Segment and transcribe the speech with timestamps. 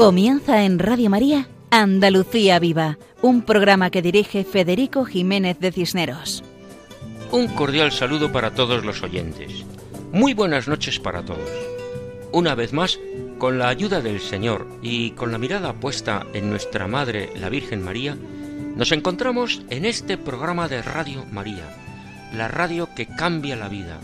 [0.00, 6.42] Comienza en Radio María Andalucía Viva, un programa que dirige Federico Jiménez de Cisneros.
[7.30, 9.66] Un cordial saludo para todos los oyentes.
[10.10, 11.50] Muy buenas noches para todos.
[12.32, 12.98] Una vez más,
[13.36, 17.84] con la ayuda del Señor y con la mirada puesta en nuestra Madre, la Virgen
[17.84, 18.16] María,
[18.76, 21.76] nos encontramos en este programa de Radio María,
[22.32, 24.00] la radio que cambia la vida,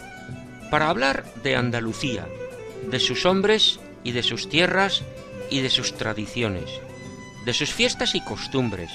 [0.71, 2.29] para hablar de Andalucía,
[2.91, 5.03] de sus hombres y de sus tierras
[5.51, 6.71] y de sus tradiciones,
[7.45, 8.91] de sus fiestas y costumbres,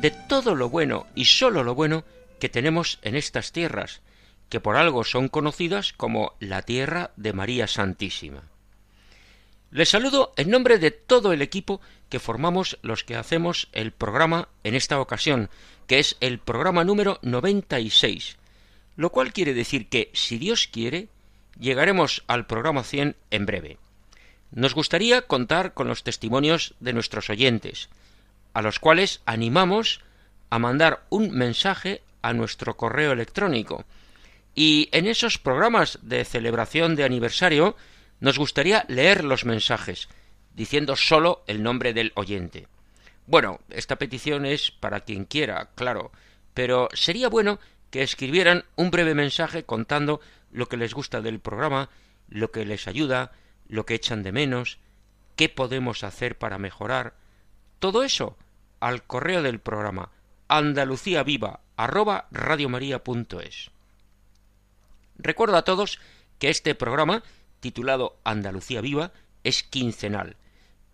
[0.00, 2.04] de todo lo bueno y sólo lo bueno
[2.40, 4.00] que tenemos en estas tierras,
[4.48, 8.42] que por algo son conocidas como la tierra de María Santísima.
[9.70, 14.48] Les saludo en nombre de todo el equipo que formamos los que hacemos el programa
[14.62, 15.50] en esta ocasión,
[15.88, 18.36] que es el programa número 96,
[18.96, 21.08] lo cual quiere decir que, si Dios quiere,
[21.58, 23.78] llegaremos al programa 100 en breve.
[24.54, 27.88] Nos gustaría contar con los testimonios de nuestros oyentes,
[28.52, 30.00] a los cuales animamos
[30.48, 33.84] a mandar un mensaje a nuestro correo electrónico.
[34.54, 37.76] Y en esos programas de celebración de aniversario
[38.20, 40.08] nos gustaría leer los mensajes,
[40.54, 42.68] diciendo solo el nombre del oyente.
[43.26, 46.12] Bueno, esta petición es para quien quiera, claro,
[46.54, 47.58] pero sería bueno
[47.90, 50.20] que escribieran un breve mensaje contando
[50.52, 51.90] lo que les gusta del programa,
[52.28, 53.32] lo que les ayuda,
[53.68, 54.78] lo que echan de menos,
[55.36, 57.14] qué podemos hacer para mejorar,
[57.78, 58.36] todo eso
[58.80, 60.10] al correo del programa
[60.48, 63.70] andaluciaviva arroba radiomaria.es.
[65.16, 65.98] Recuerdo a todos
[66.38, 67.22] que este programa,
[67.60, 70.36] titulado Andalucía Viva, es quincenal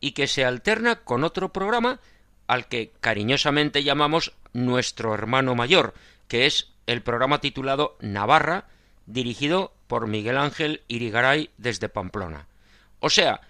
[0.00, 2.00] y que se alterna con otro programa
[2.46, 5.94] al que cariñosamente llamamos nuestro hermano mayor,
[6.26, 8.66] que es el programa titulado Navarra,
[9.06, 12.46] dirigido por Miguel Ángel Irigaray desde Pamplona.
[13.00, 13.40] O sea,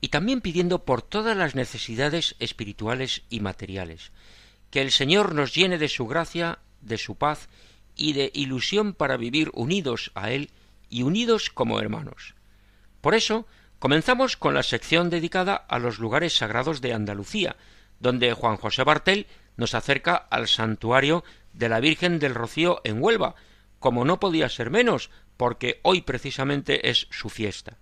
[0.00, 4.12] y también pidiendo por todas las necesidades espirituales y materiales.
[4.70, 7.50] Que el Señor nos llene de su gracia, de su paz
[7.96, 10.48] y de ilusión para vivir unidos a Él
[10.88, 12.34] y unidos como hermanos.
[13.02, 13.46] Por eso,
[13.78, 17.56] comenzamos con la sección dedicada a los lugares sagrados de Andalucía,
[17.98, 19.26] donde Juan José Bartel
[19.56, 23.34] nos acerca al santuario de la Virgen del Rocío en Huelva,
[23.78, 27.78] como no podía ser menos, porque hoy precisamente es su fiesta.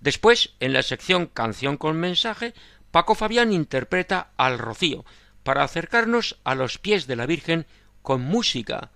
[0.00, 2.54] Después, en la sección Canción con mensaje,
[2.90, 5.04] Paco Fabián interpreta al Rocío,
[5.42, 7.66] para acercarnos a los pies de la Virgen
[8.02, 8.90] con música.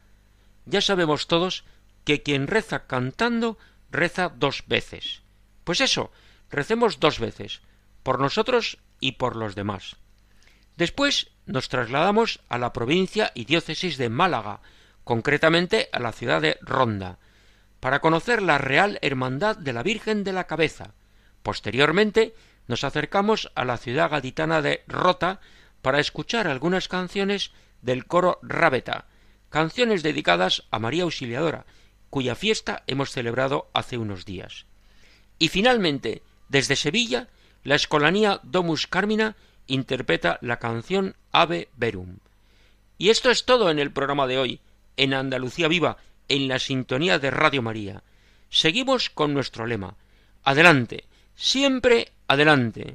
[0.67, 1.65] Ya sabemos todos
[2.05, 3.59] que quien reza cantando
[3.91, 5.23] reza dos veces.
[5.65, 6.11] Pues eso,
[6.51, 7.61] recemos dos veces,
[8.03, 9.97] por nosotros y por los demás.
[10.79, 14.61] Después nos trasladamos a la provincia y diócesis de Málaga,
[15.03, 17.19] concretamente a la ciudad de Ronda,
[17.81, 20.95] para conocer la Real Hermandad de la Virgen de la Cabeza.
[21.43, 22.33] Posteriormente
[22.69, 25.41] nos acercamos a la ciudad gaditana de Rota
[25.83, 27.51] para escuchar algunas canciones
[27.83, 29.07] del coro Rábeta,
[29.49, 31.67] canciones dedicadas a María Auxiliadora,
[32.09, 34.67] cuya fiesta hemos celebrado hace unos días.
[35.41, 37.27] Y finalmente, desde Sevilla,
[37.65, 39.35] la Escolanía Domus Carmina
[39.69, 42.19] interpreta la canción Ave Verum.
[42.99, 44.61] Y esto es todo en el programa de hoy,
[44.97, 45.99] en Andalucía Viva,
[46.29, 48.03] en la sintonía de Radio María.
[48.51, 49.95] Seguimos con nuestro lema.
[50.43, 51.05] Adelante,
[51.37, 52.95] siempre adelante.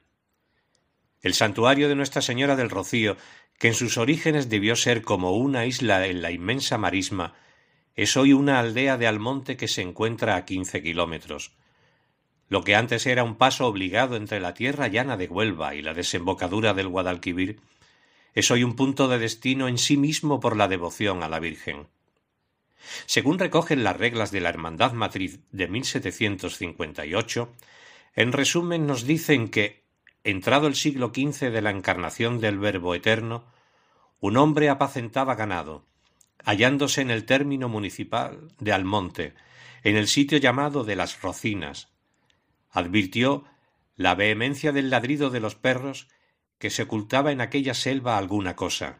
[1.21, 3.15] El santuario de Nuestra Señora del Rocío,
[3.59, 7.35] que en sus orígenes debió ser como una isla en la inmensa marisma,
[7.95, 11.51] es hoy una aldea de Almonte que se encuentra a quince kilómetros.
[12.47, 15.93] Lo que antes era un paso obligado entre la tierra llana de Huelva y la
[15.93, 17.59] desembocadura del Guadalquivir,
[18.33, 21.87] es hoy un punto de destino en sí mismo por la devoción a la Virgen.
[23.05, 27.53] Según recogen las reglas de la Hermandad Matriz de 1758,
[28.15, 29.80] en resumen nos dicen que
[30.23, 33.45] entrado el siglo XV de la encarnación del Verbo eterno,
[34.19, 35.85] un hombre apacentaba ganado,
[36.43, 39.33] hallándose en el término municipal de Almonte,
[39.83, 41.89] en el sitio llamado de las Rocinas.
[42.69, 43.45] Advirtió
[43.95, 46.07] la vehemencia del ladrido de los perros
[46.59, 48.99] que se ocultaba en aquella selva alguna cosa.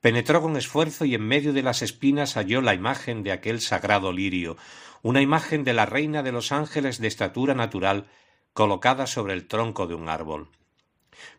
[0.00, 4.12] Penetró con esfuerzo y en medio de las espinas halló la imagen de aquel sagrado
[4.12, 4.56] lirio,
[5.02, 8.06] una imagen de la reina de los ángeles de estatura natural
[8.52, 10.48] colocada sobre el tronco de un árbol.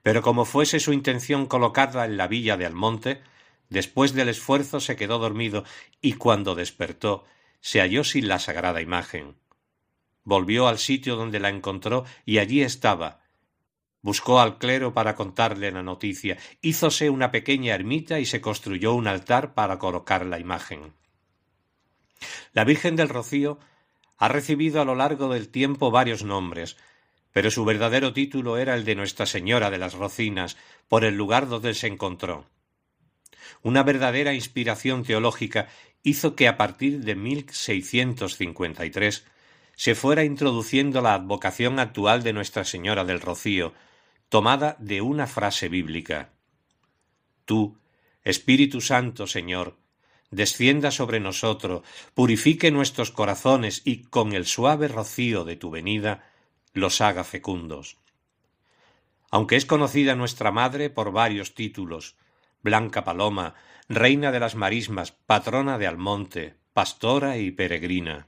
[0.03, 3.21] Pero como fuese su intención colocarla en la villa de Almonte,
[3.69, 5.63] después del esfuerzo se quedó dormido
[6.01, 7.25] y cuando despertó
[7.61, 9.35] se halló sin la sagrada imagen.
[10.23, 13.21] Volvió al sitio donde la encontró y allí estaba.
[14.01, 19.07] Buscó al clero para contarle la noticia, hízose una pequeña ermita y se construyó un
[19.07, 20.93] altar para colocar la imagen.
[22.53, 23.59] La Virgen del Rocío
[24.17, 26.77] ha recibido a lo largo del tiempo varios nombres,
[27.31, 31.47] pero su verdadero título era el de Nuestra Señora de las Rocinas, por el lugar
[31.47, 32.45] donde se encontró.
[33.61, 35.67] Una verdadera inspiración teológica
[36.03, 39.25] hizo que a partir de 1653
[39.75, 43.73] se fuera introduciendo la advocación actual de Nuestra Señora del Rocío,
[44.29, 46.31] tomada de una frase bíblica.
[47.45, 47.77] Tú,
[48.23, 49.77] Espíritu Santo, Señor,
[50.31, 51.83] descienda sobre nosotros,
[52.13, 56.28] purifique nuestros corazones y con el suave rocío de tu venida
[56.73, 57.97] los haga fecundos.
[59.31, 62.15] Aunque es conocida nuestra madre por varios títulos,
[62.61, 63.55] Blanca Paloma,
[63.87, 68.27] Reina de las Marismas, patrona de Almonte, pastora y peregrina.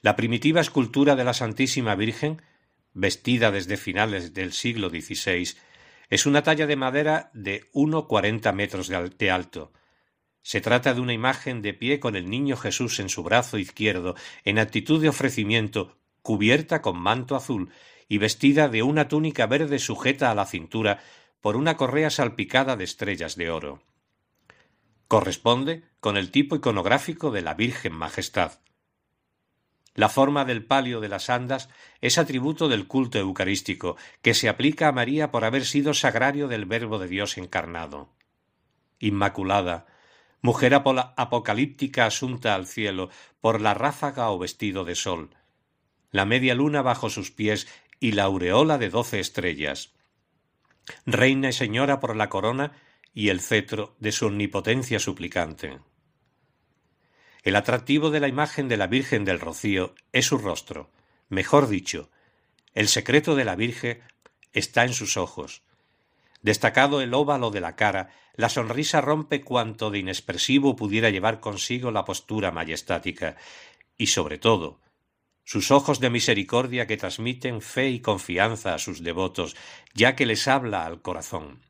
[0.00, 2.42] La primitiva escultura de la Santísima Virgen,
[2.92, 5.56] vestida desde finales del siglo XVI,
[6.10, 9.72] es una talla de madera de uno cuarenta metros de alto.
[10.42, 14.14] Se trata de una imagen de pie con el niño Jesús en su brazo izquierdo,
[14.44, 17.70] en actitud de ofrecimiento, cubierta con manto azul
[18.08, 21.00] y vestida de una túnica verde sujeta a la cintura
[21.42, 23.82] por una correa salpicada de estrellas de oro.
[25.06, 28.52] Corresponde con el tipo iconográfico de la Virgen Majestad.
[29.94, 31.68] La forma del palio de las andas
[32.00, 36.64] es atributo del culto eucarístico, que se aplica a María por haber sido sagrario del
[36.64, 38.08] Verbo de Dios encarnado.
[38.98, 39.84] Inmaculada,
[40.40, 43.10] mujer apocalíptica asunta al cielo
[43.42, 45.36] por la ráfaga o vestido de sol,
[46.14, 47.66] la media luna bajo sus pies
[47.98, 49.94] y la aureola de doce estrellas.
[51.06, 52.70] Reina y señora por la corona
[53.12, 55.80] y el cetro de su omnipotencia suplicante.
[57.42, 60.88] El atractivo de la imagen de la Virgen del Rocío es su rostro,
[61.30, 62.10] mejor dicho,
[62.74, 64.00] el secreto de la Virgen
[64.52, 65.62] está en sus ojos.
[66.42, 71.90] Destacado el óvalo de la cara, la sonrisa rompe cuanto de inexpresivo pudiera llevar consigo
[71.90, 73.34] la postura majestática,
[73.98, 74.83] y sobre todo,
[75.44, 79.56] sus ojos de misericordia que transmiten fe y confianza a sus devotos,
[79.94, 81.60] ya que les habla al corazón.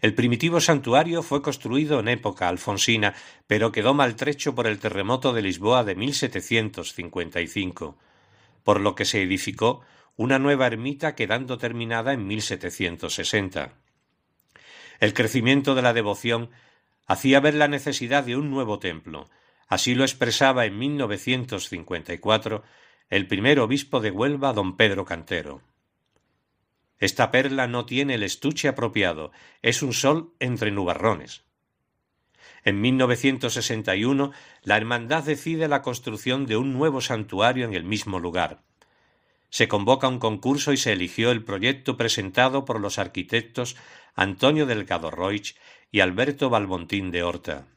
[0.00, 3.14] El primitivo santuario fue construido en época alfonsina,
[3.46, 7.96] pero quedó maltrecho por el terremoto de Lisboa de 1755,
[8.64, 9.82] por lo que se edificó
[10.16, 13.72] una nueva ermita quedando terminada en 1760.
[14.98, 16.50] El crecimiento de la devoción
[17.06, 19.30] hacía ver la necesidad de un nuevo templo.
[19.70, 22.64] Así lo expresaba en 1954
[23.08, 25.62] el primer obispo de Huelva, don Pedro Cantero.
[26.98, 29.30] Esta perla no tiene el estuche apropiado,
[29.62, 31.44] es un sol entre nubarrones.
[32.64, 34.32] En 1961,
[34.64, 38.64] la Hermandad decide la construcción de un nuevo santuario en el mismo lugar.
[39.50, 43.76] Se convoca un concurso y se eligió el proyecto presentado por los arquitectos
[44.16, 45.54] Antonio Delgado Roig
[45.92, 47.68] y Alberto Balbontín de Horta.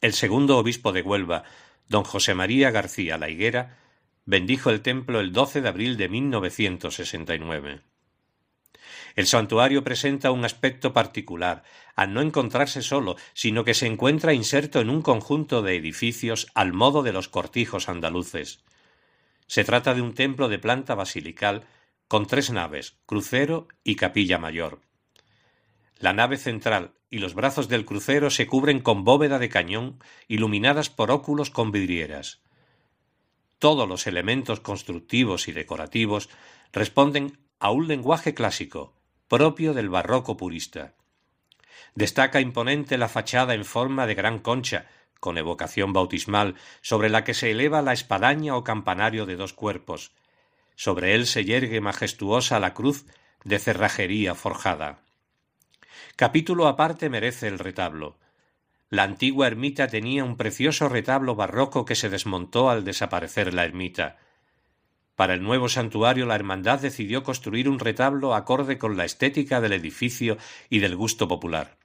[0.00, 1.42] El segundo obispo de Huelva,
[1.88, 3.78] don José María García La Higuera,
[4.26, 7.80] bendijo el templo el 12 de abril de 1969.
[9.16, 11.64] El santuario presenta un aspecto particular,
[11.96, 16.72] al no encontrarse solo, sino que se encuentra inserto en un conjunto de edificios al
[16.72, 18.62] modo de los cortijos andaluces.
[19.48, 21.66] Se trata de un templo de planta basilical
[22.06, 24.80] con tres naves, crucero y capilla mayor.
[25.98, 30.90] La nave central y los brazos del crucero se cubren con bóveda de cañón iluminadas
[30.90, 32.40] por óculos con vidrieras.
[33.58, 36.28] Todos los elementos constructivos y decorativos
[36.72, 38.94] responden a un lenguaje clásico,
[39.26, 40.94] propio del barroco purista.
[41.94, 44.86] Destaca imponente la fachada en forma de gran concha,
[45.18, 50.12] con evocación bautismal, sobre la que se eleva la espadaña o campanario de dos cuerpos.
[50.76, 53.06] Sobre él se yergue majestuosa la cruz
[53.44, 55.02] de cerrajería forjada.
[56.18, 58.18] Capítulo aparte merece el retablo.
[58.90, 64.16] La antigua ermita tenía un precioso retablo barroco que se desmontó al desaparecer la ermita.
[65.14, 69.74] Para el nuevo santuario la hermandad decidió construir un retablo acorde con la estética del
[69.74, 71.76] edificio y del gusto popular.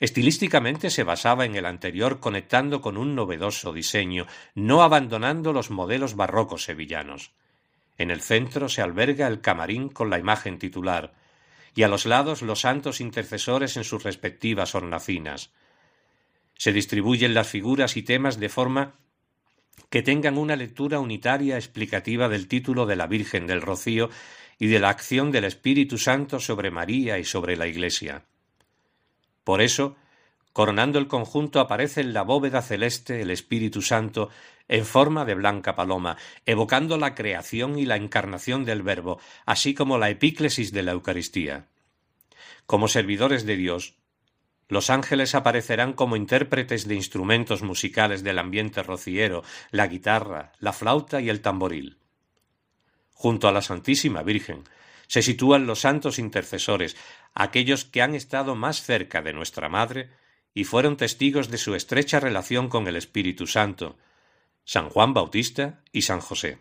[0.00, 6.16] Estilísticamente se basaba en el anterior conectando con un novedoso diseño, no abandonando los modelos
[6.16, 7.30] barrocos sevillanos.
[7.96, 11.12] En el centro se alberga el camarín con la imagen titular,
[11.74, 15.50] y a los lados los santos intercesores en sus respectivas hornacinas.
[16.56, 18.94] Se distribuyen las figuras y temas de forma
[19.88, 24.10] que tengan una lectura unitaria explicativa del título de la Virgen del Rocío
[24.58, 28.24] y de la acción del Espíritu Santo sobre María y sobre la Iglesia.
[29.42, 29.96] Por eso,
[30.52, 34.30] coronando el conjunto aparece en la bóveda celeste el Espíritu Santo
[34.68, 36.16] en forma de blanca paloma,
[36.46, 41.66] evocando la creación y la encarnación del Verbo, así como la epíclesis de la Eucaristía.
[42.66, 43.94] Como servidores de Dios,
[44.68, 49.42] los ángeles aparecerán como intérpretes de instrumentos musicales del ambiente rociero,
[49.72, 51.98] la guitarra, la flauta y el tamboril.
[53.12, 54.62] Junto a la Santísima Virgen
[55.08, 56.96] se sitúan los santos intercesores,
[57.34, 60.10] aquellos que han estado más cerca de nuestra Madre
[60.54, 63.96] y fueron testigos de su estrecha relación con el Espíritu Santo,
[64.64, 66.58] San Juan Bautista y San José.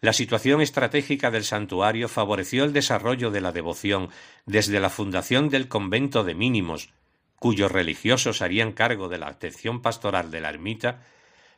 [0.00, 4.08] La situación estratégica del santuario favoreció el desarrollo de la devoción
[4.46, 6.90] desde la fundación del convento de mínimos,
[7.38, 11.02] cuyos religiosos harían cargo de la atención pastoral de la ermita,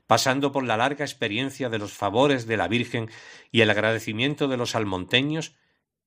[0.07, 3.09] pasando por la larga experiencia de los favores de la Virgen
[3.52, 5.55] y el agradecimiento de los almonteños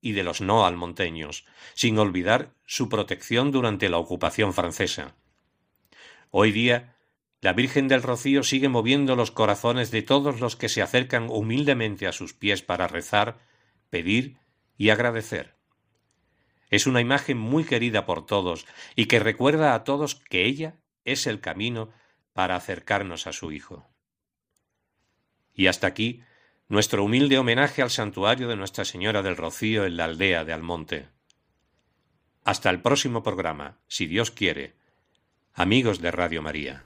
[0.04, 5.14] y de los no almonteños, sin olvidar su protección durante la ocupación francesa.
[6.30, 6.94] Hoy día
[7.40, 12.06] la Virgen del Rocío sigue moviendo los corazones de todos los que se acercan humildemente
[12.06, 13.38] a sus pies para rezar,
[13.88, 14.36] pedir
[14.76, 15.56] y agradecer.
[16.68, 21.26] Es una imagen muy querida por todos y que recuerda a todos que ella es
[21.26, 21.92] el camino
[22.34, 23.86] para acercarnos a su Hijo.
[25.54, 26.22] Y hasta aquí
[26.68, 31.08] nuestro humilde homenaje al santuario de Nuestra Señora del Rocío en la aldea de Almonte.
[32.42, 34.74] Hasta el próximo programa, si Dios quiere.
[35.52, 36.84] Amigos de Radio María.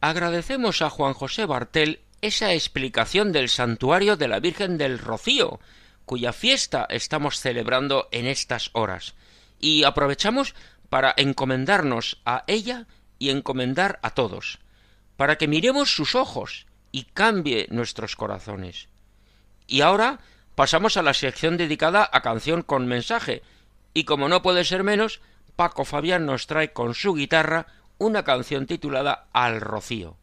[0.00, 5.58] Agradecemos a Juan José Bartel esa explicación del santuario de la Virgen del Rocío,
[6.04, 9.14] cuya fiesta estamos celebrando en estas horas,
[9.58, 10.54] y aprovechamos
[10.88, 12.86] para encomendarnos a ella
[13.18, 14.60] y encomendar a todos,
[15.16, 18.91] para que miremos sus ojos y cambie nuestros corazones.
[19.72, 20.18] Y ahora
[20.54, 23.42] pasamos a la sección dedicada a canción con mensaje,
[23.94, 25.22] y como no puede ser menos,
[25.56, 30.18] Paco Fabián nos trae con su guitarra una canción titulada Al Rocío.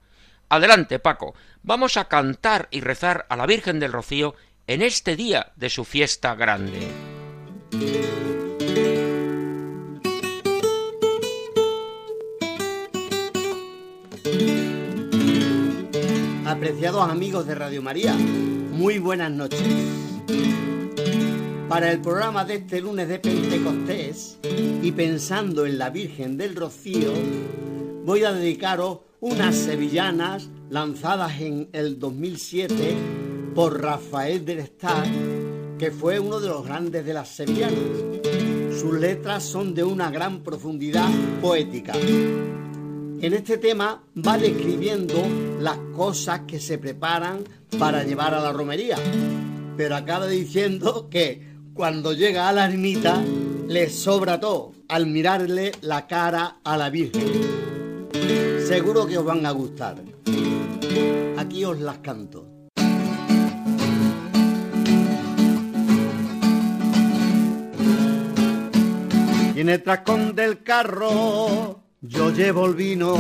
[0.49, 4.35] Adelante, Paco, vamos a cantar y rezar a la Virgen del Rocío
[4.67, 6.87] en este día de su fiesta grande.
[16.45, 18.15] Apreciados amigos de Radio María,
[18.79, 19.61] muy buenas noches.
[21.67, 24.39] Para el programa de este lunes de Pentecostés
[24.81, 27.11] y pensando en la Virgen del Rocío,
[28.05, 32.95] voy a dedicaros unas sevillanas lanzadas en el 2007
[33.53, 35.05] por Rafael del Estar,
[35.77, 38.79] que fue uno de los grandes de las sevillanas.
[38.79, 41.09] Sus letras son de una gran profundidad
[41.41, 41.95] poética.
[43.21, 45.21] En este tema va describiendo
[45.59, 47.43] las cosas que se preparan
[47.77, 48.95] para llevar a la romería,
[49.75, 53.21] pero acaba diciendo que cuando llega a la ermita
[53.67, 57.27] le sobra todo al mirarle la cara a la Virgen.
[58.65, 59.97] Seguro que os van a gustar.
[61.37, 62.47] Aquí os las canto.
[69.55, 69.83] En el
[70.35, 73.15] del carro yo llevo el vino.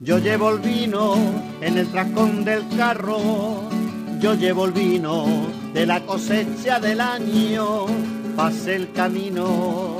[0.00, 1.14] Yo llevo el vino
[1.60, 3.68] en el trascón del carro.
[4.20, 5.26] Yo llevo el vino
[5.72, 7.86] de la cosecha del año.
[8.36, 9.98] Pase el camino.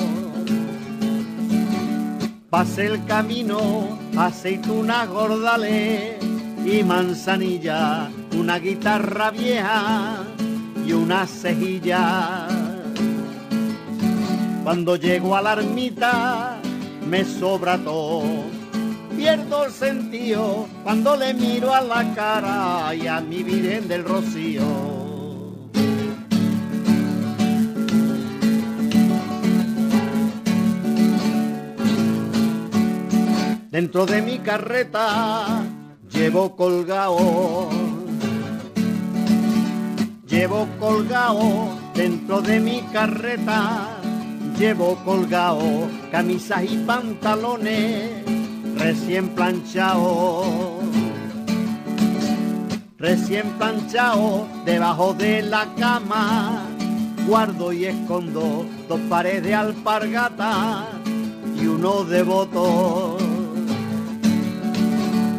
[2.51, 6.21] Pase el camino, aceituna gordale
[6.65, 10.23] y manzanilla, una guitarra vieja
[10.87, 12.64] y una cejilla.
[14.65, 16.59] Cuando llego a la ermita
[17.07, 18.23] me sobra todo,
[19.15, 24.65] pierdo el sentido cuando le miro a la cara y a mi Virgen del Rocío.
[33.71, 35.63] Dentro de mi carreta
[36.11, 37.69] llevo colgado,
[40.27, 43.94] llevo colgado dentro de mi carreta,
[44.59, 48.11] llevo colgado camisas y pantalones
[48.77, 50.47] recién planchados,
[52.99, 56.63] recién planchados debajo de la cama,
[57.27, 60.87] guardo y escondo dos pares de alpargata
[61.61, 63.35] y uno de botón.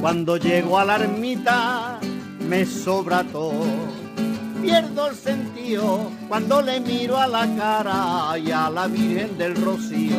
[0.01, 1.99] Cuando llego a la ermita
[2.47, 4.04] me sobra todo.
[4.65, 10.15] Pierdo el sentido cuando le miro a la cara y a la Virgen del Rocío.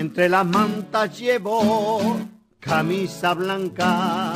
[0.00, 2.16] Entre las mantas llevo
[2.58, 4.32] camisa blanca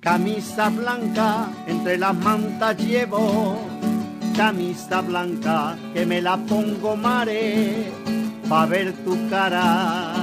[0.00, 3.58] camisa blanca, entre las mantas llevo
[4.36, 8.15] camisa blanca que me la pongo mare
[8.48, 10.14] pa ver tu cara.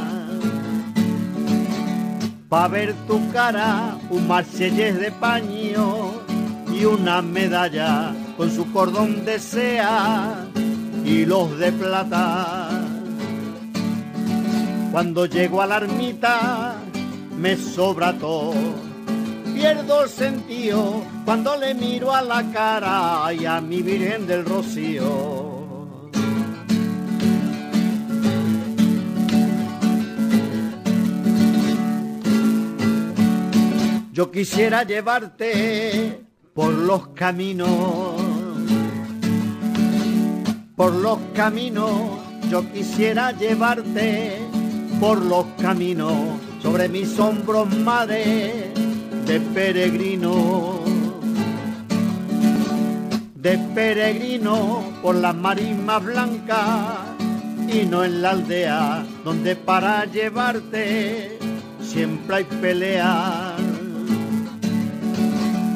[2.50, 6.14] Pa ver tu cara, un marsellés de paño
[6.72, 10.46] y una medalla con su cordón de sea
[11.06, 12.70] y los de plata.
[14.92, 16.76] Cuando llego a la ermita
[17.38, 18.54] me sobra todo
[19.54, 25.53] pierdo el sentido cuando le miro a la cara y a mi Virgen del Rocío.
[34.14, 36.24] Yo quisiera llevarte
[36.54, 38.14] por los caminos,
[40.76, 44.38] por los caminos, yo quisiera llevarte
[45.00, 46.14] por los caminos,
[46.62, 48.72] sobre mis hombros, madre
[49.26, 50.82] de peregrino,
[53.34, 57.00] de peregrino por las marismas blancas
[57.68, 61.40] y no en la aldea donde para llevarte
[61.82, 63.53] siempre hay pelea.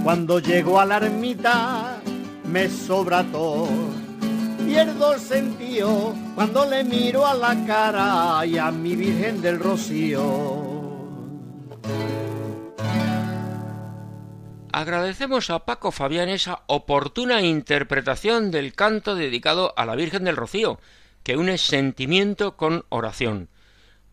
[0.08, 2.02] Cuando llego a la ermita
[2.46, 3.68] me sobra todo,
[4.66, 10.24] pierdo el sentido cuando le miro a la cara y a mi Virgen del Rocío.
[14.72, 20.80] Agradecemos a Paco Fabián esa oportuna interpretación del canto dedicado a la Virgen del Rocío,
[21.24, 23.50] que une sentimiento con oración.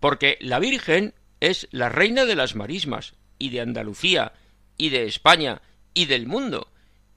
[0.00, 4.32] Porque la Virgen es la reina de las marismas, y de Andalucía,
[4.76, 5.62] y de España,
[5.94, 6.68] y del mundo,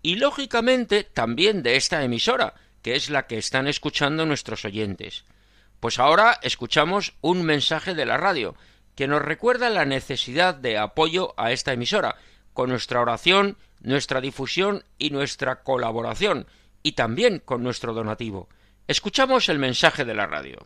[0.02, 5.26] y lógicamente también de esta emisora, que es la que están escuchando nuestros oyentes.
[5.80, 8.56] Pues ahora escuchamos un mensaje de la radio,
[8.96, 12.16] que nos recuerda la necesidad de apoyo a esta emisora,
[12.54, 16.48] con nuestra oración, nuestra difusión y nuestra colaboración,
[16.82, 18.50] y también con nuestro donativo.
[18.88, 20.66] Escuchamos el mensaje de la radio.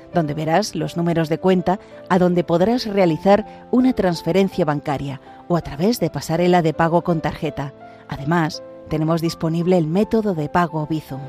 [0.13, 5.61] donde verás los números de cuenta a donde podrás realizar una transferencia bancaria o a
[5.61, 7.73] través de pasarela de pago con tarjeta.
[8.07, 11.21] Además, tenemos disponible el método de pago Bizum.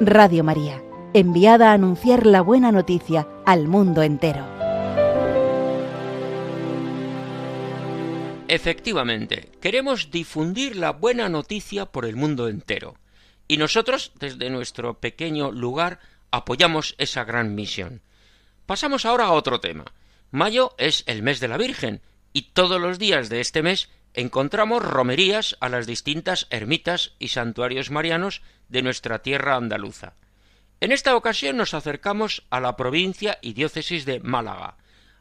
[0.00, 4.44] Radio María, enviada a anunciar la buena noticia al mundo entero.
[8.48, 12.94] Efectivamente, queremos difundir la buena noticia por el mundo entero.
[13.46, 18.02] Y nosotros, desde nuestro pequeño lugar, apoyamos esa gran misión.
[18.66, 19.84] Pasamos ahora a otro tema.
[20.30, 24.82] Mayo es el mes de la Virgen, y todos los días de este mes encontramos
[24.82, 30.14] romerías a las distintas ermitas y santuarios marianos de nuestra tierra andaluza.
[30.80, 34.76] En esta ocasión nos acercamos a la provincia y diócesis de Málaga,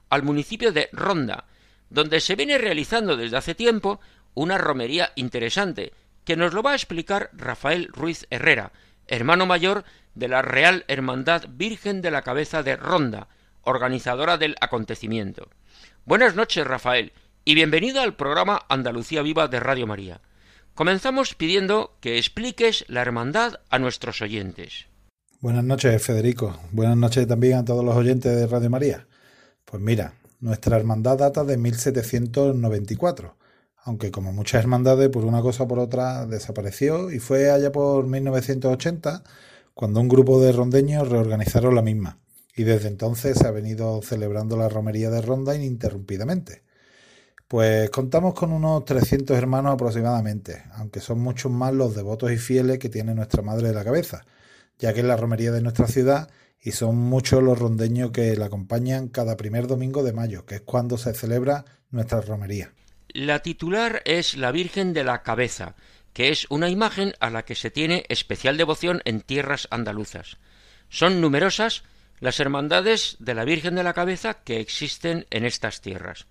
[0.09, 1.45] al municipio de Ronda,
[1.89, 3.99] donde se viene realizando desde hace tiempo
[4.33, 5.93] una romería interesante,
[6.25, 8.71] que nos lo va a explicar Rafael Ruiz Herrera,
[9.07, 9.85] hermano mayor
[10.17, 13.27] de la Real Hermandad Virgen de la Cabeza de Ronda,
[13.61, 15.49] organizadora del acontecimiento.
[16.05, 17.13] Buenas noches, Rafael,
[17.45, 20.21] y bienvenido al programa Andalucía Viva de Radio María.
[20.73, 24.87] Comenzamos pidiendo que expliques la hermandad a nuestros oyentes.
[25.39, 26.59] Buenas noches, Federico.
[26.71, 29.07] Buenas noches también a todos los oyentes de Radio María.
[29.65, 33.37] Pues mira, nuestra hermandad data de 1794,
[33.83, 38.07] aunque como muchas hermandades por una cosa o por otra desapareció y fue allá por
[38.07, 39.23] 1980
[39.77, 42.17] cuando un grupo de rondeños reorganizaron la misma
[42.55, 46.63] y desde entonces se ha venido celebrando la romería de Ronda ininterrumpidamente.
[47.47, 52.79] Pues contamos con unos 300 hermanos aproximadamente, aunque son muchos más los devotos y fieles
[52.79, 54.25] que tiene nuestra Madre de la Cabeza,
[54.79, 56.27] ya que la romería de nuestra ciudad
[56.59, 60.61] y son muchos los rondeños que la acompañan cada primer domingo de mayo, que es
[60.61, 62.73] cuando se celebra nuestra romería.
[63.09, 65.75] La titular es la Virgen de la Cabeza,
[66.17, 70.37] que es una imagen a la que se tiene especial devoción en tierras andaluzas.
[70.89, 71.83] Son numerosas
[72.19, 76.25] las hermandades de la Virgen de la Cabeza que existen en estas tierras.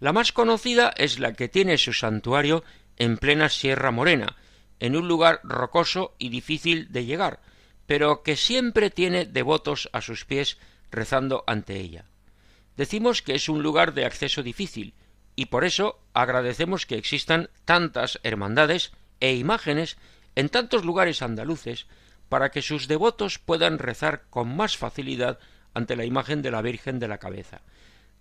[0.00, 2.62] La más conocida es la que tiene su santuario
[2.98, 4.36] en plena Sierra Morena,
[4.80, 7.40] en un lugar rocoso y difícil de llegar,
[7.86, 10.58] pero que siempre tiene devotos a sus pies
[10.90, 12.04] rezando ante ella.
[12.76, 14.92] Decimos que es un lugar de acceso difícil,
[15.36, 19.96] y por eso agradecemos que existan tantas hermandades e imágenes
[20.34, 21.86] en tantos lugares andaluces
[22.28, 25.38] para que sus devotos puedan rezar con más facilidad
[25.74, 27.62] ante la imagen de la Virgen de la Cabeza.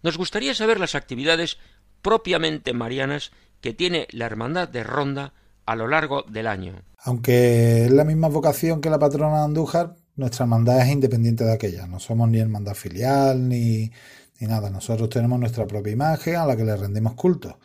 [0.03, 1.57] Nos gustaría saber las actividades
[2.03, 5.33] propiamente marianas que tiene la Hermandad de Ronda
[5.65, 6.83] a lo largo del año.
[6.99, 11.53] Aunque es la misma vocación que la patrona de Andújar, nuestra hermandad es independiente de
[11.53, 11.87] aquella.
[11.87, 13.91] No somos ni hermandad filial ni,
[14.39, 14.69] ni nada.
[14.69, 17.57] Nosotros tenemos nuestra propia imagen a la que le rendimos culto.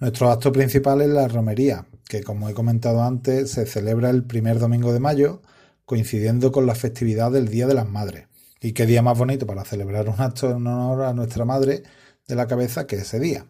[0.00, 4.60] Nuestro acto principal es la romería, que como he comentado antes se celebra el primer
[4.60, 5.42] domingo de mayo,
[5.86, 8.28] coincidiendo con la festividad del Día de las Madres.
[8.60, 11.82] Y qué día más bonito para celebrar un acto en honor a nuestra madre
[12.28, 13.46] de la cabeza que ese día.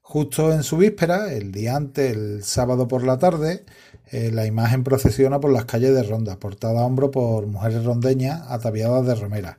[0.00, 3.66] Justo en su víspera, el día antes, el sábado por la tarde,
[4.10, 8.44] eh, la imagen procesiona por las calles de Ronda, portada a hombro por mujeres rondeñas
[8.48, 9.58] ataviadas de romera.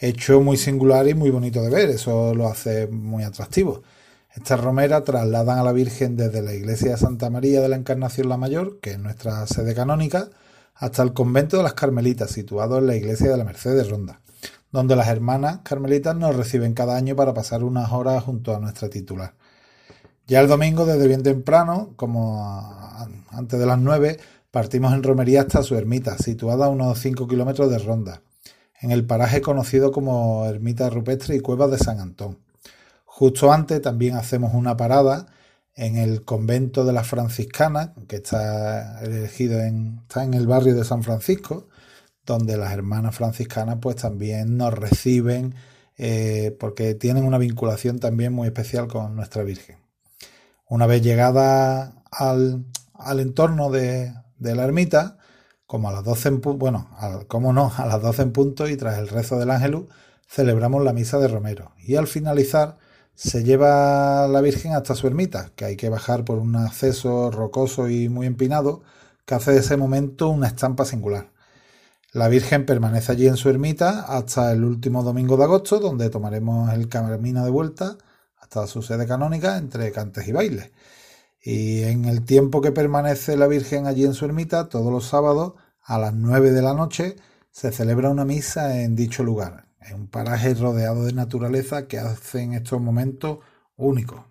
[0.00, 3.82] Hecho muy singular y muy bonito de ver, eso lo hace muy atractivo.
[4.34, 8.28] Estas romeras trasladan a la Virgen desde la iglesia de Santa María de la Encarnación
[8.28, 10.28] la Mayor, que es nuestra sede canónica,
[10.74, 14.20] hasta el convento de las Carmelitas, situado en la iglesia de la Merced de Ronda,
[14.72, 18.88] donde las hermanas carmelitas nos reciben cada año para pasar unas horas junto a nuestra
[18.88, 19.34] titular.
[20.26, 22.44] Ya el domingo, desde bien temprano, como
[23.30, 24.18] antes de las 9,
[24.50, 28.22] partimos en romería hasta su ermita, situada a unos 5 kilómetros de Ronda,
[28.80, 32.43] en el paraje conocido como Ermita Rupestre y Cuevas de San Antón.
[33.16, 35.26] Justo antes también hacemos una parada
[35.76, 40.84] en el convento de las franciscanas, que está elegido en, está en el barrio de
[40.84, 41.68] San Francisco,
[42.26, 45.54] donde las hermanas franciscanas pues también nos reciben
[45.96, 49.78] eh, porque tienen una vinculación también muy especial con nuestra Virgen.
[50.68, 52.64] Una vez llegada al,
[53.20, 55.18] entorno de, la ermita,
[55.66, 56.90] como a las 12 en punto, bueno,
[57.28, 59.84] como no, a las 12 en punto y tras el rezo del ángelus,
[60.26, 61.70] celebramos la misa de Romero.
[61.78, 62.78] Y al finalizar,
[63.14, 67.88] se lleva la Virgen hasta su ermita, que hay que bajar por un acceso rocoso
[67.88, 68.82] y muy empinado,
[69.24, 71.30] que hace de ese momento una estampa singular.
[72.12, 76.72] La Virgen permanece allí en su ermita hasta el último domingo de agosto, donde tomaremos
[76.72, 77.98] el camino de vuelta
[78.38, 80.70] hasta su sede canónica entre cantes y bailes.
[81.42, 85.54] Y en el tiempo que permanece la Virgen allí en su ermita, todos los sábados
[85.82, 87.16] a las nueve de la noche,
[87.50, 92.42] se celebra una misa en dicho lugar, en un paraje rodeado de naturaleza que hace
[92.42, 93.38] en estos momentos
[93.76, 94.26] único.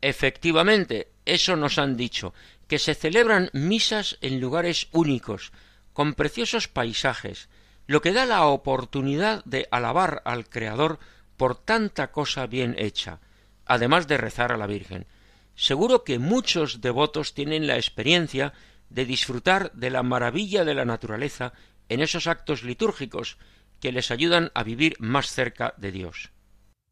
[0.00, 2.34] Efectivamente, eso nos han dicho,
[2.66, 5.52] que se celebran misas en lugares únicos,
[5.92, 7.48] con preciosos paisajes,
[7.86, 10.98] lo que da la oportunidad de alabar al Creador
[11.36, 13.20] por tanta cosa bien hecha,
[13.66, 15.06] además de rezar a la Virgen.
[15.54, 18.52] Seguro que muchos devotos tienen la experiencia
[18.88, 21.52] de disfrutar de la maravilla de la naturaleza
[21.88, 23.38] en esos actos litúrgicos
[23.82, 26.30] que les ayudan a vivir más cerca de Dios.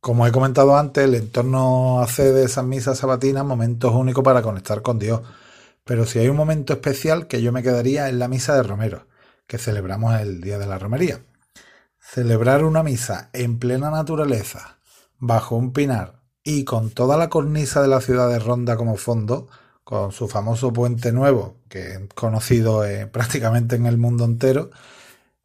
[0.00, 4.82] Como he comentado antes, el entorno hace de esas misas sabatinas momentos únicos para conectar
[4.82, 5.20] con Dios.
[5.84, 9.06] Pero si hay un momento especial que yo me quedaría en la misa de Romero,
[9.46, 11.20] que celebramos el Día de la Romería.
[12.00, 14.78] Celebrar una misa en plena naturaleza,
[15.18, 19.48] bajo un pinar y con toda la cornisa de la ciudad de Ronda como fondo,
[19.84, 24.70] con su famoso puente nuevo, que es conocido eh, prácticamente en el mundo entero,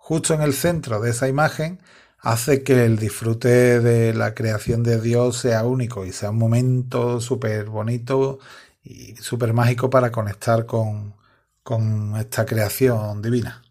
[0.05, 1.81] justo en el centro de esa imagen,
[2.19, 7.19] hace que el disfrute de la creación de Dios sea único y sea un momento
[7.19, 8.37] súper bonito
[8.83, 11.15] y súper mágico para conectar con,
[11.63, 13.63] con esta creación divina.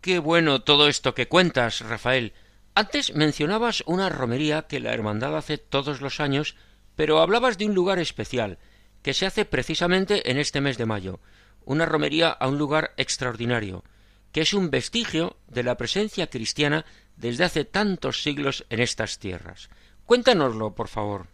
[0.00, 2.32] Qué bueno todo esto que cuentas, Rafael.
[2.74, 6.56] Antes mencionabas una romería que la Hermandad hace todos los años,
[6.96, 8.58] pero hablabas de un lugar especial,
[9.00, 11.20] que se hace precisamente en este mes de mayo,
[11.64, 13.84] una romería a un lugar extraordinario,
[14.32, 16.84] que es un vestigio de la presencia cristiana
[17.16, 19.68] desde hace tantos siglos en estas tierras.
[20.06, 21.28] Cuéntanoslo, por favor.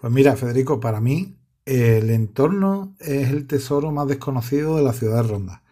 [0.00, 5.22] Pues mira, Federico, para mí el entorno es el tesoro más desconocido de la ciudad
[5.22, 5.62] de Ronda,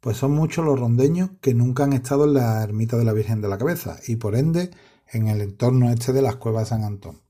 [0.00, 3.40] pues son muchos los rondeños que nunca han estado en la ermita de la Virgen
[3.40, 4.70] de la Cabeza y por ende
[5.12, 7.20] en el entorno este de las cuevas de San Antón.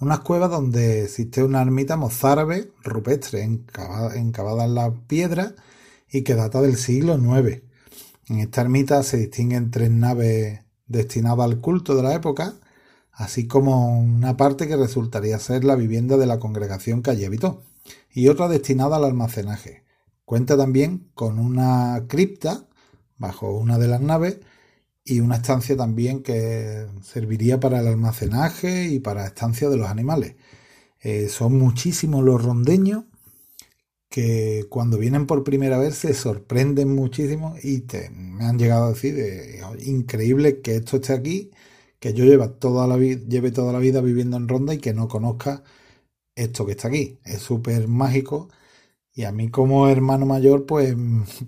[0.00, 5.54] Unas cuevas donde existe una ermita mozárabe rupestre encavada, en la piedra
[6.10, 7.62] y que data del siglo IX.
[8.30, 12.54] En esta ermita se distinguen tres naves destinadas al culto de la época
[13.20, 17.62] así como una parte que resultaría ser la vivienda de la congregación que allí habitó,
[18.10, 19.84] y otra destinada al almacenaje.
[20.24, 22.66] Cuenta también con una cripta
[23.18, 24.38] bajo una de las naves
[25.04, 30.36] y una estancia también que serviría para el almacenaje y para estancia de los animales.
[31.00, 33.04] Eh, son muchísimos los rondeños
[34.10, 39.16] que cuando vienen por primera vez se sorprenden muchísimo y me han llegado a decir,
[39.80, 41.50] increíble que esto esté aquí
[42.00, 45.08] que yo lleve toda la, lleve toda la vida viviendo en Ronda y que no
[45.08, 45.62] conozca
[46.36, 47.20] esto que está aquí.
[47.24, 48.50] Es súper mágico
[49.14, 50.94] y a mí como hermano mayor pues,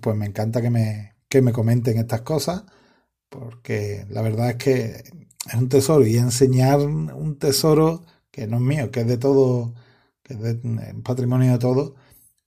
[0.01, 2.65] pues me encanta que me, que me comenten estas cosas
[3.29, 4.83] porque la verdad es que
[5.47, 9.75] es un tesoro y enseñar un tesoro que no es mío, que es de todo,
[10.23, 10.55] que es de,
[11.03, 11.95] patrimonio de todo,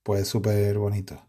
[0.06, 1.20] pues es súper bonito.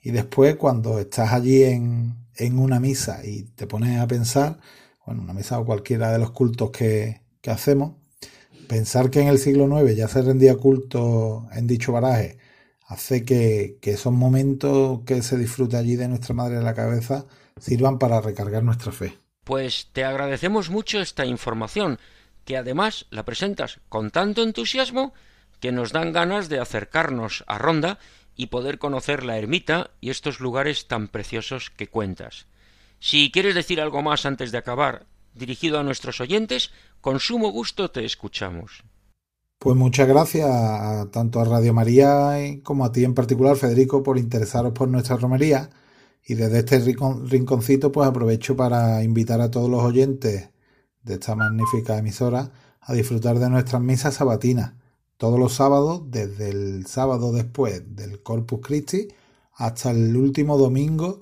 [0.00, 4.60] Y después cuando estás allí en, en una misa y te pones a pensar,
[5.04, 7.96] bueno, una misa o cualquiera de los cultos que, hacemos,
[8.68, 12.38] pensar que en el siglo IX ya se rendía culto en dicho baraje
[12.86, 17.26] hace que, esos momentos que se disfruta allí de nuestra Madre de la Cabeza
[17.60, 19.18] sirvan para recargar nuestra fe.
[19.42, 21.98] Pues te agradecemos mucho esta información,
[22.44, 25.14] que además la presentas con tanto entusiasmo
[25.60, 27.98] que nos dan ganas de acercarnos a Ronda
[28.40, 32.46] y poder conocer la ermita y estos lugares tan preciosos que cuentas.
[32.98, 36.70] Si quieres decir algo más antes de acabar, dirigido a nuestros oyentes,
[37.02, 38.82] con sumo gusto te escuchamos.
[39.58, 40.48] Pues muchas gracias
[41.10, 45.68] tanto a Radio María como a ti en particular, Federico, por interesaros por nuestra romería.
[46.24, 50.48] Y desde este rinconcito, pues aprovecho para invitar a todos los oyentes
[51.02, 52.50] de esta magnífica emisora
[52.80, 54.72] a disfrutar de nuestras misas sabatinas,
[55.20, 59.08] todos los sábados, desde el sábado después del Corpus Christi
[59.54, 61.18] hasta el último domingo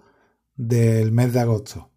[0.55, 1.91] del mes de agosto.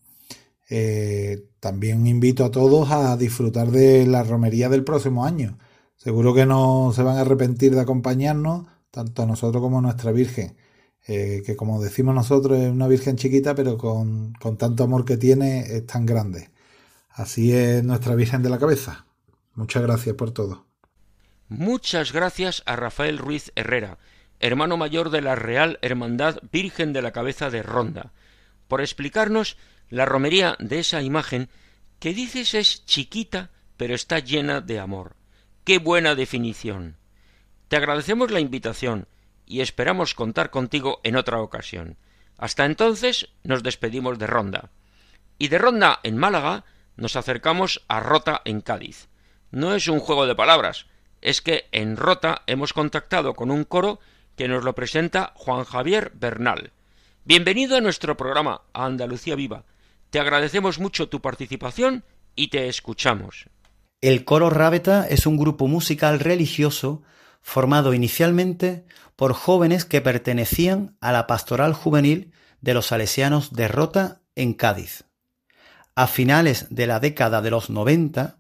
[0.68, 5.60] Eh, también invito a todos a disfrutar de la romería del próximo año.
[5.96, 10.12] Seguro que no se van a arrepentir de acompañarnos, tanto a nosotros como a nuestra
[10.12, 10.58] Virgen,
[11.06, 15.18] eh, que como decimos nosotros es una Virgen chiquita, pero con, con tanto amor que
[15.18, 16.50] tiene es tan grande.
[17.12, 19.06] Así es nuestra Virgen de la Cabeza.
[19.54, 20.71] Muchas gracias por todo.
[21.54, 23.98] Muchas gracias a Rafael Ruiz Herrera,
[24.40, 28.14] hermano mayor de la Real Hermandad Virgen de la Cabeza de Ronda,
[28.70, 29.58] por explicarnos
[29.90, 31.50] la romería de esa imagen
[32.00, 35.18] que dices es chiquita, pero está llena de amor.
[35.66, 36.96] ¡Qué buena definición!
[37.68, 39.10] Te agradecemos la invitación
[39.46, 41.98] y esperamos contar contigo en otra ocasión.
[42.38, 44.72] Hasta entonces nos despedimos de Ronda.
[45.38, 46.64] Y de Ronda en Málaga
[46.96, 49.10] nos acercamos a Rota en Cádiz.
[49.52, 50.86] No es un juego de palabras,
[51.22, 54.00] es que en Rota hemos contactado con un coro
[54.36, 56.72] que nos lo presenta Juan Javier Bernal.
[57.24, 59.66] Bienvenido a nuestro programa Andalucía Viva.
[60.10, 62.04] Te agradecemos mucho tu participación
[62.36, 63.46] y te escuchamos.
[64.02, 67.04] El coro Rábeta es un grupo musical religioso
[67.42, 72.32] formado inicialmente por jóvenes que pertenecían a la pastoral juvenil
[72.62, 75.06] de los salesianos de Rota en Cádiz.
[75.96, 78.40] A finales de la década de los 90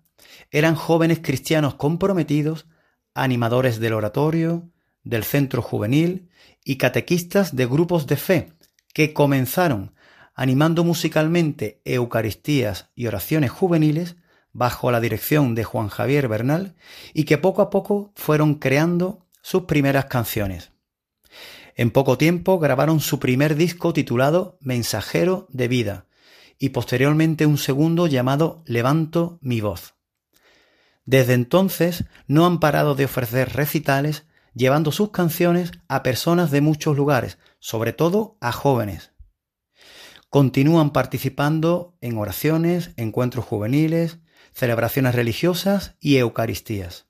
[0.50, 2.66] eran jóvenes cristianos comprometidos,
[3.14, 4.70] animadores del oratorio,
[5.04, 6.30] del centro juvenil
[6.64, 8.54] y catequistas de grupos de fe
[8.94, 9.94] que comenzaron
[10.36, 14.16] animando musicalmente Eucaristías y oraciones juveniles
[14.54, 16.76] bajo la dirección de Juan Javier Bernal
[17.14, 20.72] y que poco a poco fueron creando sus primeras canciones.
[21.76, 26.06] En poco tiempo grabaron su primer disco titulado Mensajero de Vida
[26.60, 29.96] y posteriormente un segundo llamado Levanto mi voz.
[31.06, 36.98] Desde entonces no han parado de ofrecer recitales llevando sus canciones a personas de muchos
[36.98, 39.12] lugares, sobre todo a jóvenes.
[40.30, 44.20] Continúan participando en oraciones, encuentros juveniles,
[44.54, 47.08] celebraciones religiosas y Eucaristías.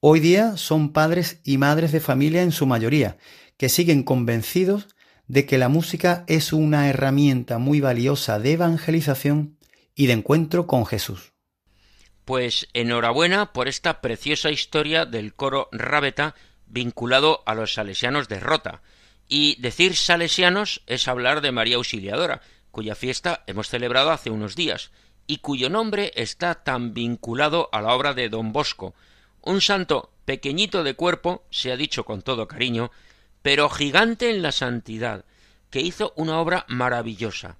[0.00, 3.18] Hoy día son padres y madres de familia en su mayoría,
[3.56, 4.88] que siguen convencidos
[5.26, 9.58] de que la música es una herramienta muy valiosa de evangelización
[9.94, 11.35] y de encuentro con Jesús.
[12.26, 16.34] Pues enhorabuena por esta preciosa historia del coro Rábeta
[16.66, 18.82] vinculado a los salesianos de Rota.
[19.28, 24.90] Y decir salesianos es hablar de María Auxiliadora, cuya fiesta hemos celebrado hace unos días,
[25.28, 28.96] y cuyo nombre está tan vinculado a la obra de don Bosco,
[29.40, 32.90] un santo pequeñito de cuerpo, se ha dicho con todo cariño,
[33.42, 35.24] pero gigante en la santidad,
[35.70, 37.56] que hizo una obra maravillosa,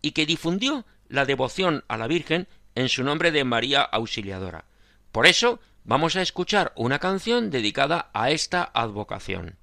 [0.00, 4.66] y que difundió la devoción a la Virgen en su nombre de María Auxiliadora.
[5.10, 9.56] Por eso vamos a escuchar una canción dedicada a esta advocación.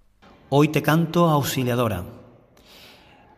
[0.49, 2.03] Hoy te canto Auxiliadora.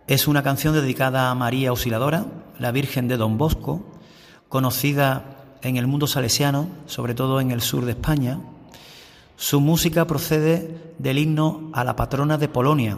[0.07, 2.25] Es una canción dedicada a María Auxiliadora,
[2.57, 3.85] la Virgen de Don Bosco,
[4.49, 8.39] conocida en el mundo salesiano, sobre todo en el sur de España.
[9.35, 12.97] Su música procede del himno a la patrona de Polonia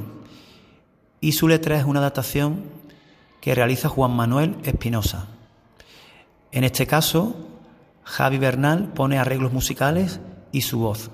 [1.21, 2.65] y su letra es una adaptación
[3.41, 5.36] que realiza Juan Manuel Espinosa.
[6.57, 7.35] En este caso,
[8.03, 10.19] Javi Bernal pone arreglos musicales
[10.51, 11.11] y su voz.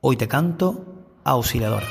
[0.00, 0.82] Hoy te canto,
[1.24, 1.86] auxiliadora.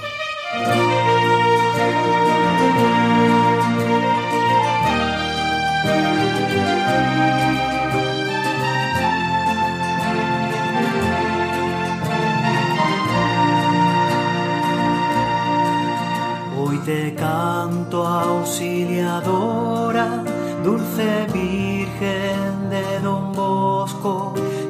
[16.85, 20.23] te canto auxiliadora,
[20.63, 21.68] dulce Virgen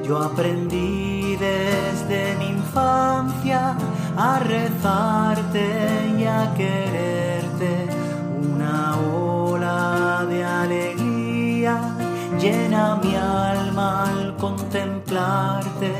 [0.10, 3.76] yo aprendí desde mi infancia
[4.18, 5.68] a rezarte
[6.18, 7.88] y a quererte,
[8.42, 11.80] una ola de alegría
[12.42, 15.92] llena mi alma al contemplarte,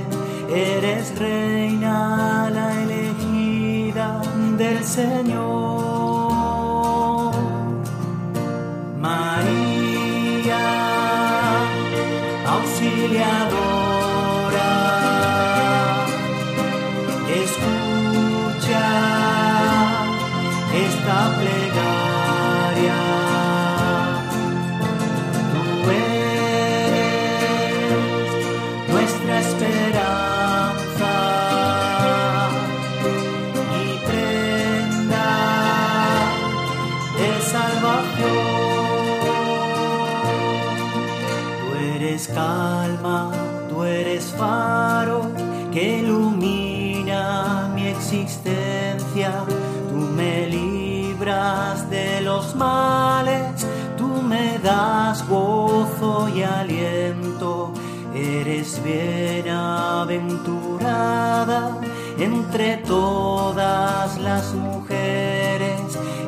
[0.50, 4.24] eres reina la elegida
[4.58, 5.40] del Señor.
[9.00, 10.64] María,
[12.48, 13.59] auxiliadora,
[53.98, 57.74] tú me das gozo y aliento.
[58.14, 61.76] Eres bienaventurada
[62.18, 65.82] entre todas las mujeres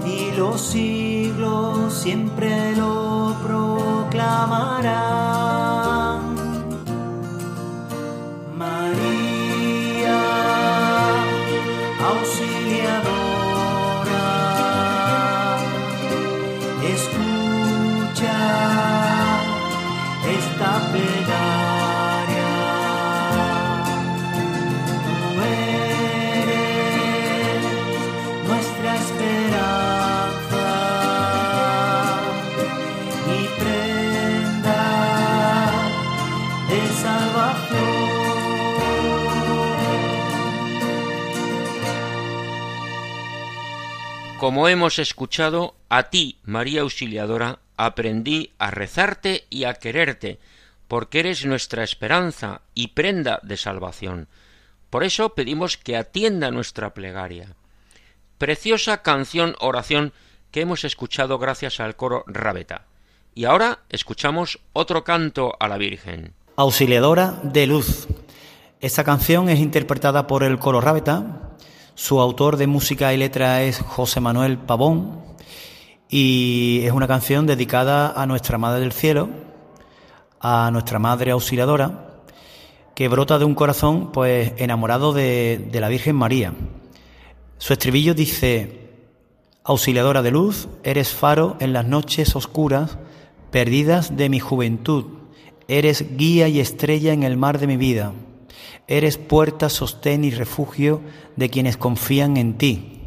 [0.05, 4.85] y los siglos siempre lo proclaman
[44.41, 50.39] Como hemos escuchado, a ti, María Auxiliadora, aprendí a rezarte y a quererte,
[50.87, 54.27] porque eres nuestra esperanza y prenda de salvación.
[54.89, 57.53] Por eso pedimos que atienda nuestra plegaria.
[58.39, 60.11] Preciosa canción oración
[60.49, 62.85] que hemos escuchado gracias al coro Rábeta.
[63.35, 66.33] Y ahora escuchamos otro canto a la Virgen.
[66.55, 68.07] Auxiliadora de Luz.
[68.79, 71.50] Esta canción es interpretada por el coro Rábeta.
[71.95, 75.19] Su autor de música y letra es José Manuel Pavón
[76.09, 79.29] y es una canción dedicada a nuestra Madre del Cielo,
[80.39, 82.21] a nuestra Madre Auxiliadora,
[82.95, 86.53] que brota de un corazón pues enamorado de, de la Virgen María.
[87.57, 88.89] Su estribillo dice,
[89.65, 92.97] Auxiliadora de luz, eres faro en las noches oscuras,
[93.51, 95.05] perdidas de mi juventud,
[95.67, 98.13] eres guía y estrella en el mar de mi vida,
[98.87, 101.01] eres puerta, sostén y refugio
[101.35, 103.01] de quienes confían en ti.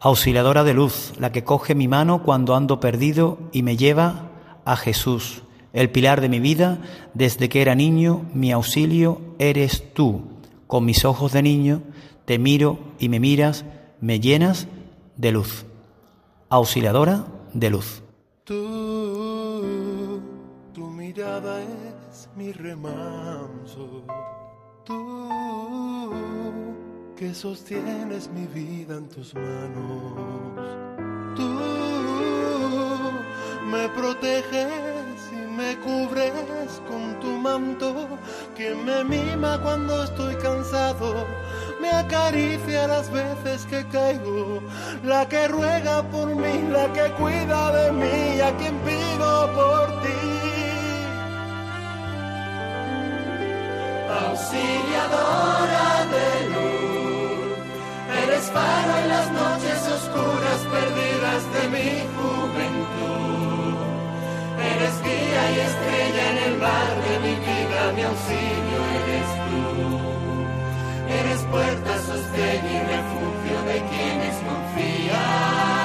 [0.00, 4.30] Auxiliadora de luz, la que coge mi mano cuando ando perdido y me lleva
[4.64, 5.42] a Jesús,
[5.72, 6.78] el pilar de mi vida,
[7.12, 10.22] desde que era niño, mi auxilio eres tú.
[10.66, 11.82] Con mis ojos de niño
[12.24, 13.64] te miro y me miras,
[14.00, 14.68] me llenas
[15.16, 15.66] de luz.
[16.48, 18.02] Auxiliadora de luz.
[18.44, 20.20] Tú,
[20.72, 24.04] tu mirada es mi remanso.
[24.86, 26.12] Tú,
[27.16, 30.94] que sostienes mi vida en tus manos.
[31.34, 31.58] Tú,
[33.68, 38.06] me proteges y me cubres con tu manto,
[38.56, 41.26] que me mima cuando estoy cansado.
[41.80, 44.62] Me acaricia las veces que caigo,
[45.02, 50.55] la que ruega por mí, la que cuida de mí, a quien pido por ti.
[54.08, 57.58] Auxiliadora de luz,
[58.22, 63.74] eres faro en las noches oscuras perdidas de mi juventud.
[64.72, 69.64] Eres guía y estrella en el mar de mi vida, mi auxilio eres tú.
[71.08, 75.75] Eres puerta, sostén y refugio de quienes confían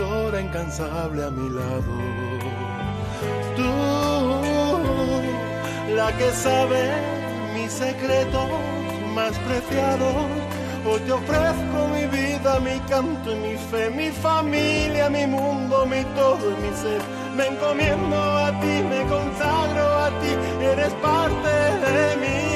[0.00, 1.92] protectora incansable a mi lado.
[3.56, 3.70] Tú,
[5.94, 6.90] la que sabe
[7.54, 8.48] mis secretos
[9.14, 10.14] más preciados.
[10.86, 16.02] Hoy te ofrezco mi vida, mi canto y mi fe, mi familia, mi mundo, mi
[16.16, 17.02] todo y mi ser.
[17.36, 22.49] Me encomiendo a ti, me consagro a ti, eres parte de mí.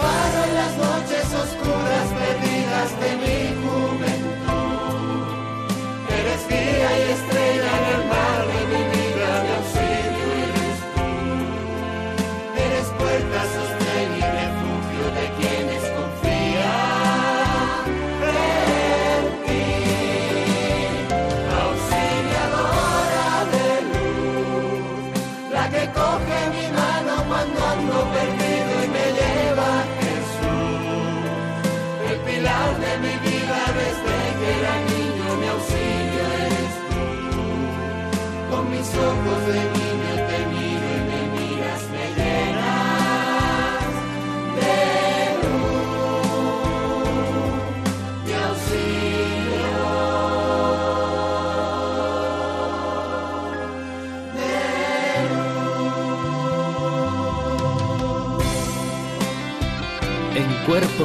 [0.00, 3.17] En las noches oscuras perdidas de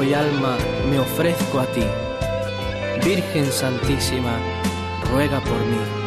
[0.04, 0.58] y alma
[0.90, 1.84] me ofrezco a ti.
[3.04, 4.38] Virgen Santísima,
[5.10, 6.03] ruega por mí.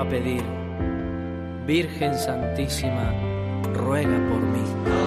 [0.00, 0.42] A pedir.
[1.66, 3.12] Virgen Santísima,
[3.74, 5.05] ruega por mí.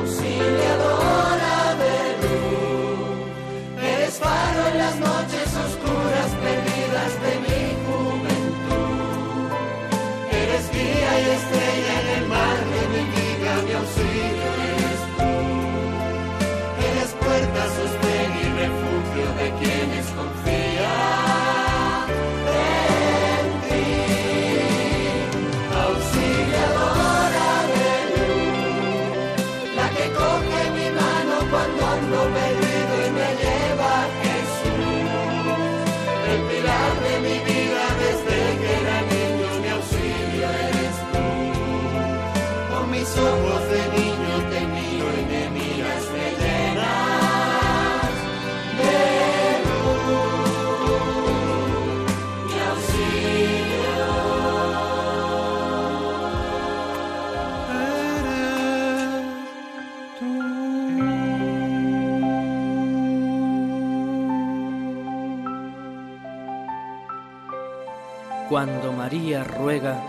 [68.49, 70.03] Cuando María ruega,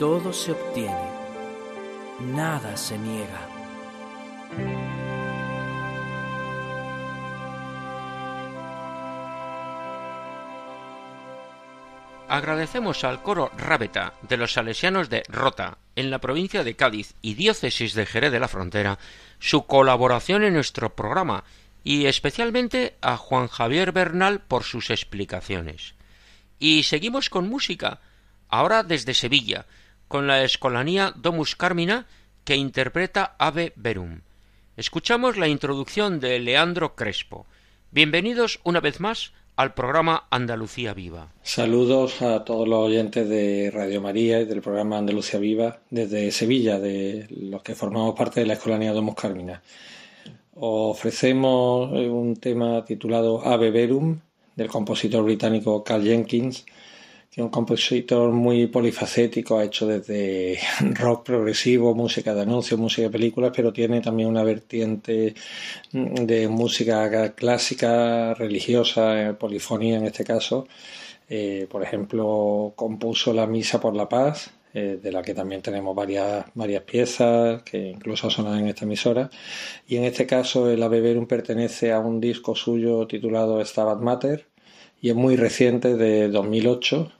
[0.00, 1.08] todo se obtiene,
[2.20, 3.40] nada se niega.
[12.26, 17.34] Agradecemos al coro Rábeta de los salesianos de Rota, en la provincia de Cádiz y
[17.34, 18.98] diócesis de Jerez de la Frontera,
[19.38, 21.44] su colaboración en nuestro programa
[21.84, 25.94] y especialmente a Juan Javier Bernal por sus explicaciones.
[26.58, 28.00] Y seguimos con música,
[28.48, 29.66] ahora desde Sevilla,
[30.08, 32.06] con la escolanía Domus Carmina
[32.44, 34.20] que interpreta Ave Verum.
[34.76, 37.46] Escuchamos la introducción de Leandro Crespo.
[37.90, 41.32] Bienvenidos una vez más al programa Andalucía Viva.
[41.42, 46.78] Saludos a todos los oyentes de Radio María y del programa Andalucía Viva desde Sevilla,
[46.78, 49.62] de los que formamos parte de la Escolanía Domus Carmina.
[50.54, 54.20] Ofrecemos un tema titulado Ave Verum
[54.56, 56.64] del compositor británico Carl Jenkins,
[57.30, 60.58] que es un compositor muy polifacético, ha hecho desde
[60.94, 65.34] rock progresivo, música de anuncios, música de películas, pero tiene también una vertiente
[65.92, 70.66] de música clásica, religiosa, eh, polifonía en este caso.
[71.28, 75.96] Eh, por ejemplo, compuso la Misa por la Paz, eh, de la que también tenemos
[75.96, 79.30] varias, varias piezas que incluso sonan en esta emisora.
[79.88, 84.46] Y en este caso el Ave pertenece a un disco suyo titulado Stabat Mater
[85.00, 87.10] y es muy reciente de 2008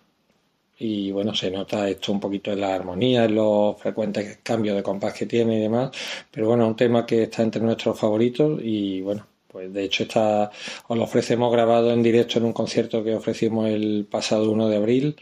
[0.78, 4.82] y bueno, se nota esto un poquito en la armonía, en los frecuentes cambios de
[4.82, 5.96] compás que tiene y demás,
[6.30, 10.50] pero bueno, un tema que está entre nuestros favoritos y bueno, pues de hecho está,
[10.88, 14.76] os lo ofrecemos grabado en directo en un concierto que ofrecimos el pasado 1 de
[14.76, 15.16] abril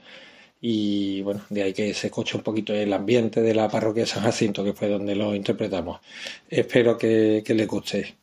[0.61, 4.09] y bueno, de ahí que se escuche un poquito el ambiente de la parroquia de
[4.09, 6.01] San Jacinto, que fue donde lo interpretamos.
[6.49, 8.15] Espero que, que les guste.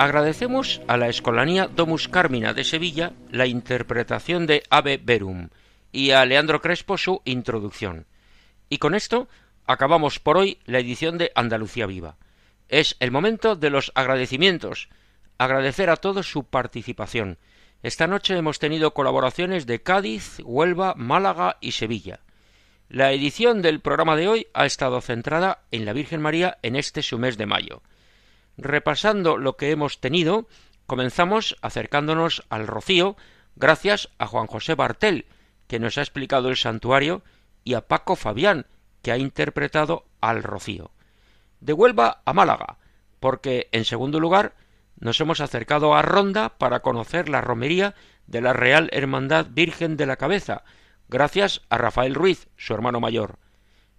[0.00, 5.50] Agradecemos a la Escolanía Domus Carmina de Sevilla la interpretación de Ave Verum
[5.92, 8.06] y a Leandro Crespo su introducción.
[8.70, 9.28] Y con esto
[9.66, 12.16] acabamos por hoy la edición de Andalucía Viva.
[12.70, 14.88] Es el momento de los agradecimientos.
[15.36, 17.36] Agradecer a todos su participación.
[17.82, 22.20] Esta noche hemos tenido colaboraciones de Cádiz, Huelva, Málaga y Sevilla.
[22.88, 27.02] La edición del programa de hoy ha estado centrada en la Virgen María en este
[27.02, 27.82] su mes de mayo.
[28.62, 30.46] Repasando lo que hemos tenido,
[30.84, 33.16] comenzamos acercándonos al rocío
[33.56, 35.24] gracias a Juan José Bartel,
[35.66, 37.22] que nos ha explicado el santuario,
[37.64, 38.66] y a Paco Fabián,
[39.00, 40.90] que ha interpretado al rocío.
[41.60, 42.76] De Huelva a Málaga,
[43.18, 44.54] porque en segundo lugar
[44.98, 47.94] nos hemos acercado a Ronda para conocer la romería
[48.26, 50.64] de la Real Hermandad Virgen de la Cabeza,
[51.08, 53.38] gracias a Rafael Ruiz, su hermano mayor.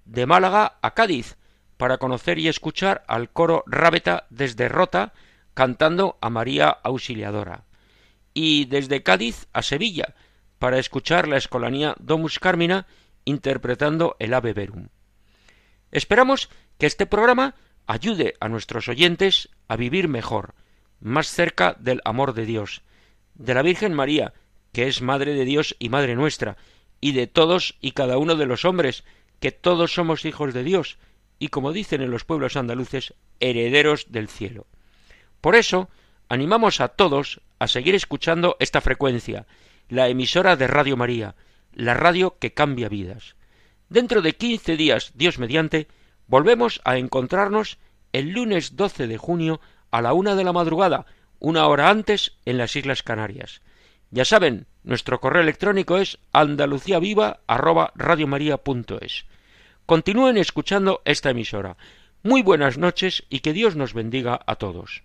[0.05, 1.37] De Málaga a Cádiz,
[1.81, 5.13] para conocer y escuchar al coro Rábeta desde Rota,
[5.55, 7.63] cantando a María Auxiliadora.
[8.35, 10.13] Y desde Cádiz a Sevilla,
[10.59, 12.85] para escuchar la escolanía Domus Carmina
[13.25, 14.89] interpretando el Ave Verum.
[15.89, 17.55] Esperamos que este programa
[17.87, 20.53] ayude a nuestros oyentes a vivir mejor,
[20.99, 22.83] más cerca del amor de Dios,
[23.33, 24.33] de la Virgen María,
[24.71, 26.57] que es Madre de Dios y Madre nuestra,
[26.99, 29.03] y de todos y cada uno de los hombres,
[29.39, 30.99] que todos somos hijos de Dios,
[31.41, 34.67] y como dicen en los pueblos andaluces, herederos del cielo.
[35.41, 35.89] Por eso,
[36.29, 39.47] animamos a todos a seguir escuchando esta frecuencia,
[39.89, 41.33] la emisora de Radio María,
[41.73, 43.35] la radio que cambia vidas.
[43.89, 45.87] Dentro de quince días, Dios mediante,
[46.27, 47.79] volvemos a encontrarnos
[48.13, 51.07] el lunes 12 de junio a la una de la madrugada,
[51.39, 53.63] una hora antes en las Islas Canarias.
[54.11, 59.30] Ya saben, nuestro correo electrónico es andaluciaviva@radiomaria.es.
[59.91, 61.75] Continúen escuchando esta emisora.
[62.23, 65.03] Muy buenas noches y que Dios nos bendiga a todos.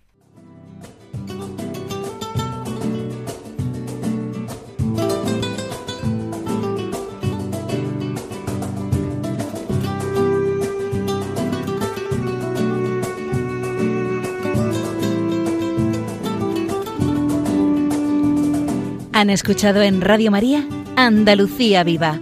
[19.11, 20.65] Han escuchado en Radio María
[20.95, 22.21] Andalucía Viva,